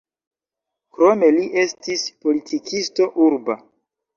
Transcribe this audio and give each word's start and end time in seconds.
Krome 0.97 1.29
li 1.35 1.45
estis 1.65 2.07
politikisto 2.25 3.11
urba. 3.29 3.61